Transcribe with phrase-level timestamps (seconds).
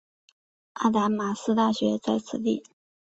[0.73, 2.63] 阿达玛斯大学在此地。